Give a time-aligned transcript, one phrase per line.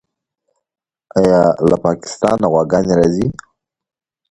[1.19, 3.27] آیا له پاکستانه غواګانې راځي؟